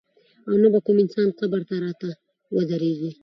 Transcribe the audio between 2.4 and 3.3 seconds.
ودرېږي.